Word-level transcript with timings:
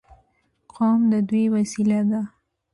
قوم 0.73 1.01
د 1.11 1.13
دوی 1.29 1.45
وسیله 1.55 1.99
ده. 2.11 2.21